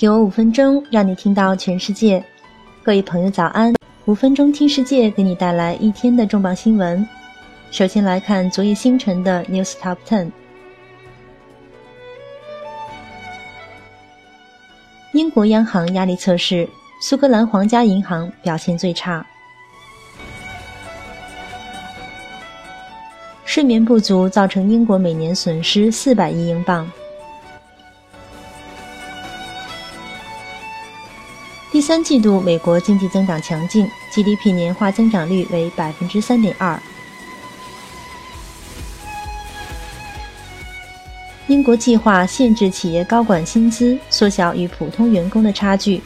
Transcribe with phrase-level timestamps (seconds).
[0.00, 2.24] 给我五分钟，让你听到全世界。
[2.82, 3.74] 各位朋友，早安！
[4.06, 7.06] 五分钟听世界，给你带来一天的重磅新闻。
[7.70, 10.30] 首先来看昨夜星辰的 News Top Ten。
[15.12, 16.66] 英国央行压力测试，
[17.02, 19.26] 苏格兰皇家银行表现最差。
[23.44, 26.90] 睡眠不足造成英国每年损失四百亿英镑。
[31.72, 36.76] 第三季度美国经济增长强劲，GDP 年化增长率为百分之三点二。
[41.46, 46.02] 英国计划限制企业高管薪资，缩小与普通员工的差距。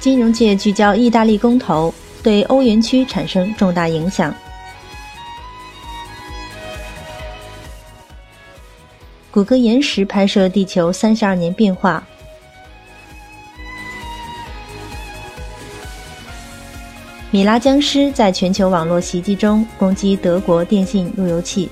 [0.00, 4.34] 金融界聚焦意大利公投，对欧元区产生重大影响。
[9.36, 12.02] 谷歌延时拍摄地球三十二年变化。
[17.30, 21.68] 米拉僵尸在全球网络袭击中攻击德国电信路由器。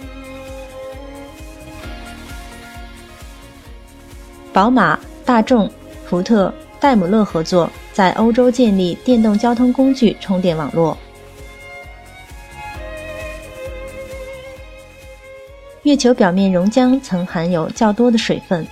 [4.52, 5.72] 宝马、大众、
[6.04, 10.94] 福特、戴姆勒合作在欧洲建立电动交通工具充电网络。
[15.84, 18.66] 月球表面熔浆曾含有较多的水分。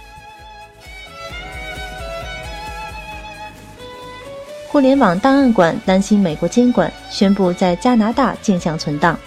[4.67, 9.19] 互联网档案馆担心美国监管，宣布在加拿大镜像存档。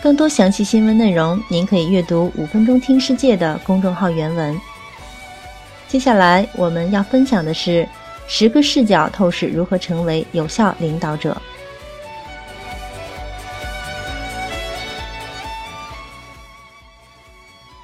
[0.00, 4.56] 更多详细新闻内容，您可以阅读《五分钟听世界》的公众号原文。
[5.88, 7.88] 接下来我们要分享的是
[8.28, 11.36] 十个视角透视如何成为有效领导者。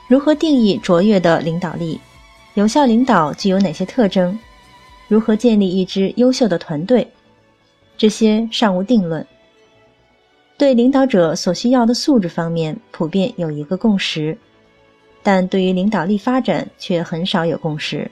[0.08, 2.00] 如何定义卓越的领导力？
[2.54, 4.36] 有效领导具有哪些特征？
[5.06, 7.06] 如何建立一支优秀的团队？
[7.98, 9.24] 这些尚无定论。
[10.56, 14.36] 对领导者所需要的素质方面，普遍有一个共识，
[15.22, 18.10] 但对于领导力发展却很少有共识。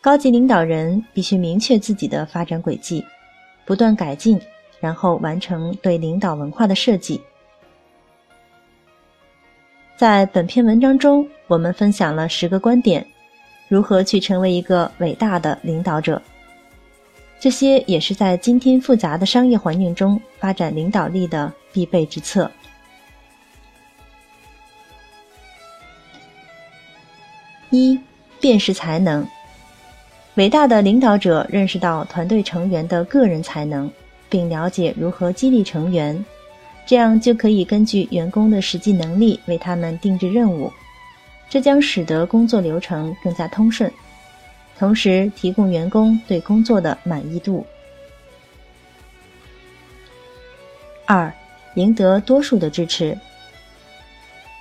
[0.00, 3.04] 高级领导人必须明确自己的发展轨迹，
[3.66, 4.40] 不断改进，
[4.80, 7.20] 然后完成对领导文化的设计。
[9.96, 13.06] 在本篇文章中，我们分享了十个观点，
[13.66, 16.20] 如何去成为一个伟大的领导者。
[17.40, 22.50] 这些也是在今天复杂的商业环境中发展领导力的必备之策。
[27.70, 27.98] 一、
[28.38, 29.26] 辨识才能。
[30.34, 33.90] 伟大的领导者认识到团队成员的个人才能，
[34.28, 36.22] 并了解如何激励成员。
[36.86, 40.72] 这样就可以根据员工的实际能力为他们定制任务，
[41.50, 43.92] 这将使得工作流程更加通顺，
[44.78, 47.66] 同时提供员工对工作的满意度。
[51.06, 51.32] 二，
[51.74, 53.18] 赢得多数的支持。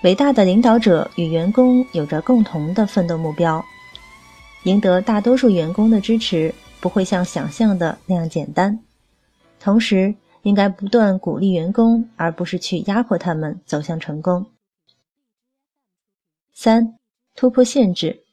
[0.02, 3.64] 伟大的领导者与员工有着共同的奋斗目标，
[4.64, 8.80] 赢得大多数员工的支持不会像想象的那样简单，
[9.60, 10.16] 同时。
[10.46, 14.46] 应该不断鼓励员工，而不是去压迫他们走向成功。
[16.54, 17.00] 三、
[17.34, 18.24] 突破限制，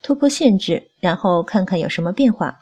[0.00, 2.60] 突破限制，然后看看有什么变化。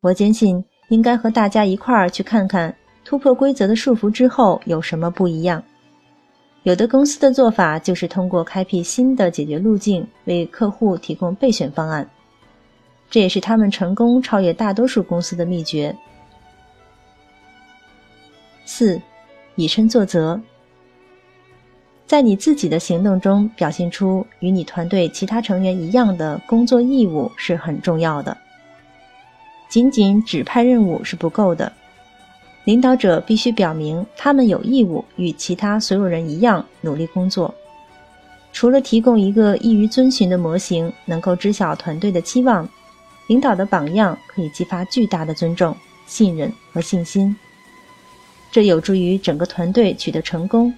[0.00, 2.72] 我坚信应该和大家一块儿去看看
[3.04, 5.60] 突破规则的束缚之后有什么不一样。
[6.62, 12.08] 有的公司的做法就是通过开辟新的解决路径，为客户提供备选方案，
[13.10, 15.92] 这也是他们成功超越大多数公司的秘诀。
[18.72, 19.02] 四，
[19.56, 20.40] 以身作则。
[22.06, 28.36] 在你自己的行动中表现出与你团队其他成员一样的工作义务是很重要的。
[29.68, 31.72] 仅仅指派任务是不够的，
[32.62, 37.52] 领导者必须表明他们有义务与其他所有人一样努力工作。
[38.52, 42.68] 除了提供一个易于遵循的模型，能够知晓团队的期望，
[43.26, 45.76] 领导的榜样可以激发巨大的尊重、
[46.06, 47.36] 信任和信心。
[48.52, 50.74] 这有助于整个团队取得成功，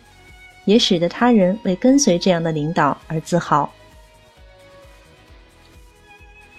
[0.64, 3.70] 也使得他人为跟随这样的领导而自豪。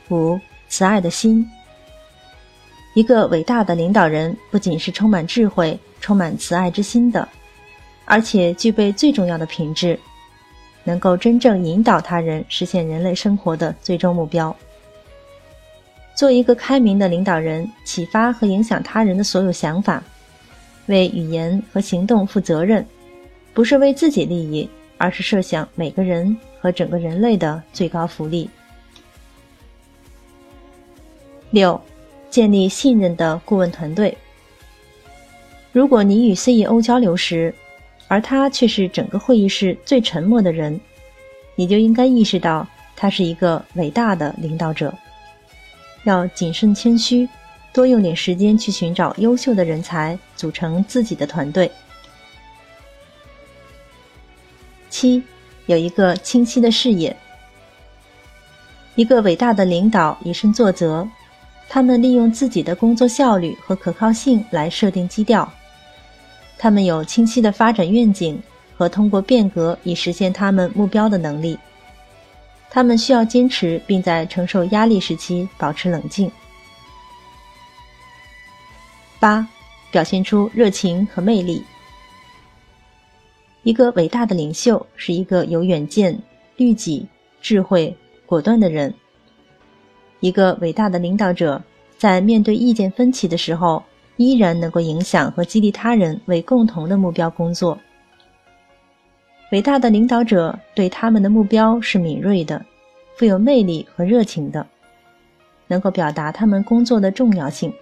[0.10, 0.40] 五、
[0.70, 1.48] 慈爱的心。
[2.96, 7.28] 一个伟大的领导人不仅是充满智慧、充满慈爱之心的，
[8.06, 10.00] 而且具备最重要的品质，
[10.84, 14.56] 能够真正引导他人实现人类生活的最终目标。
[16.16, 20.04] 做一个开明的领导人，启发和影响他人的所有想法。
[20.88, 22.86] 为语言和行动负责任，
[23.54, 28.50] 不是为自己利益，而是设想每个人和整个人类的最高福利。
[31.52, 31.80] 六，
[32.30, 34.18] 建立信任的顾问团队。
[35.72, 37.54] 如果你与 CEO 交流时，
[38.08, 40.80] 而他却是整个会议室最沉默的人，
[41.56, 44.94] 你就应该意识到他是一个伟大的领导者。
[46.04, 47.28] 要谨慎谦虚，
[47.74, 51.70] 多用点时间去寻找优秀的人才，组成自己的团队。
[54.92, 55.24] 七，
[55.66, 57.16] 有一个清晰的视野。
[58.96, 61.08] 一个伟大的领导以身作则，
[61.68, 65.52] 他们利用自己的工作效率和可靠性来设定基调。
[66.60, 68.40] 他们有清晰的发展愿景
[68.78, 71.58] 和通过变革以实现他们目标的能力。
[72.70, 76.32] 他们需要坚持，并在承受压力时期保持冷静。
[79.24, 79.48] 八，
[79.90, 81.64] 表现出热情和魅力。
[83.62, 86.22] 一个伟大的领袖是一个有远见、
[86.58, 87.08] 律己、
[87.42, 88.94] 智慧、果断的人。
[90.20, 91.64] 一个伟大的领导者
[91.98, 93.82] 在面对意见分歧的时候，
[94.18, 97.80] 依然能够影响和激励他人为共同的目标工作。
[99.54, 102.62] 伟大的领导者对他们的目标是敏锐的，
[103.16, 104.68] 富有魅力和热情的，
[105.68, 107.74] 能够表达他们工作的重要性。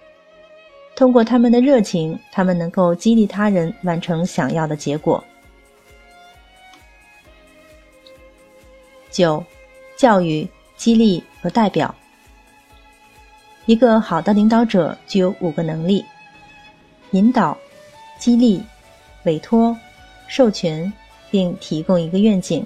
[1.02, 5.22] 通过他们的热情，他们能够激励他人完成想要的结果。
[9.10, 9.44] 九，
[9.96, 10.46] 教育、
[10.76, 11.92] 激励和代表。
[13.66, 16.04] 一个好的领导者具有五个能力：
[17.10, 17.58] 引导、
[18.16, 18.62] 激励、
[19.24, 19.76] 委托、
[20.28, 20.92] 授权。
[21.32, 22.64] 并提供一个愿景。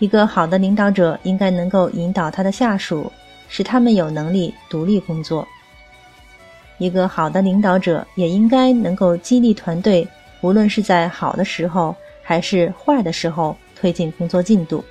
[0.00, 3.10] 一个好的领导者应该能够引导他的下属，
[3.48, 5.46] 使他们有能力独立工作。
[6.78, 10.06] 一个好的领导者也应该能够激励团队，
[10.42, 14.84] 无论是在好的时候还是坏的时候推进工作进度。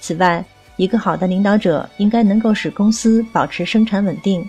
[0.00, 0.44] 此外，
[0.76, 4.44] 一个好的领导者应该能够使公司保持生产稳定，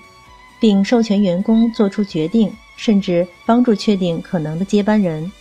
[0.59, 5.31] 并授权员工做出决定，甚至帮助确定可能的接班人。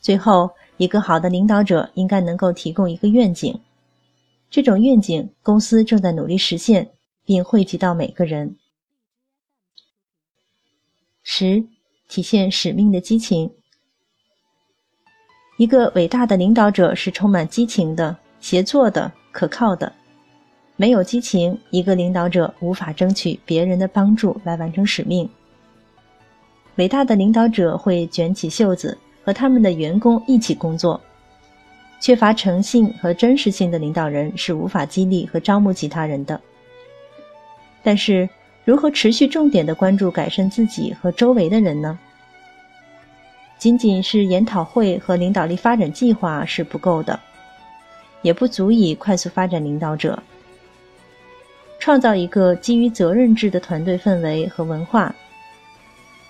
[0.00, 3.58] 最后，一个好的领导者应该能够提供一个愿景，
[4.50, 6.88] 这种愿景公司正在努力实现，
[7.24, 8.56] 并惠及到每个人。
[11.30, 11.62] 十，
[12.08, 13.50] 体现使命的激情。
[15.58, 19.92] 一个伟大的领导者是充满激情的、协作的、可靠的。
[20.76, 25.28] 没有激情，一个领导者无法争取别人的帮助来完成使命。
[26.76, 28.96] 伟大的领导者会卷起袖子。
[29.22, 30.98] 和他们的员工一起工作，
[32.00, 36.40] 缺乏诚信和真实性的领导人是无法激励和招募其他人的。
[37.82, 38.26] 但是，
[38.68, 41.98] 如何持续重点的关注改善自己和周围的人呢？
[43.56, 47.18] 仅仅是研讨会和领导力发展计划是不够的，
[48.20, 50.22] 也不足以快速发展领导者。
[51.78, 55.14] 创造一个基于责任制的团队氛围和文化。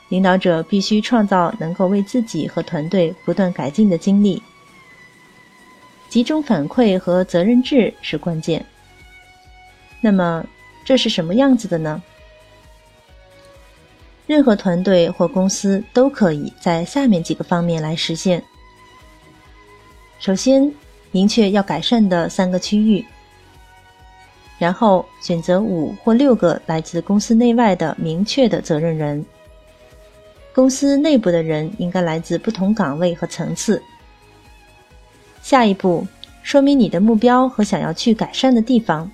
[0.08, 4.40] 领导者必须创造能够为自己和团队不断改进的经历。
[6.08, 8.64] 集中反馈和责任制是关键。
[10.00, 10.46] 那么，
[10.84, 12.00] 这是什么样子的呢？
[14.28, 18.40] 任何团队或公司都可以在下面几个方面来实现。
[20.18, 20.70] 首先，
[21.10, 23.02] 明确要改善的三个区域，
[24.58, 29.24] 然后选择五或六个来自公司内外的明确的责任人。
[30.54, 33.82] 公司内部的人应该来自不同岗位和层次。
[35.40, 36.06] 下一步，
[36.42, 39.10] 说明你的目标和想要去改善的地方。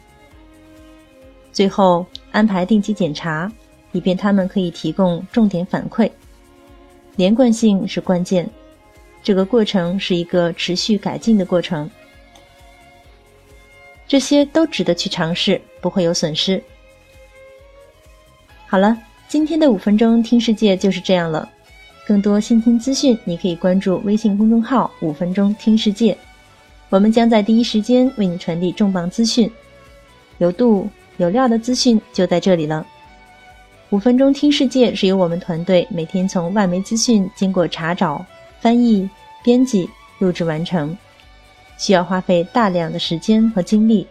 [1.53, 3.53] 最后，安排定期检查，
[3.95, 6.11] 以便他们可以提供重点反馈。
[7.17, 8.47] 连贯性是关键，
[9.23, 11.89] 这个过程是一个持续改进的过程。
[14.07, 16.63] 这些都值得去尝试，不会有损失。
[18.67, 18.95] 好了。
[19.27, 21.51] 今天的五分钟听世界就是这样了。
[22.07, 26.17] 更多新听资讯，你可以关注微信公众号“五分钟听世界”，
[26.89, 29.51] 我们将在第一时间为你传递重磅资讯，
[30.39, 32.87] 有度有料的资讯就在这里了。
[33.95, 38.27] 五分钟听世界是由我们团队每天从外媒资讯经过查找、
[38.61, 39.09] 翻译、
[39.45, 40.99] 编辑、录制完成，
[41.79, 44.05] 需要花费大量的时间和精力。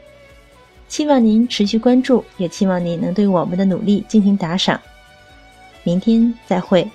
[0.88, 4.80] 希望您持续关注，也期望您能对我们的努力进行打赏。
[5.84, 6.90] 明天再会。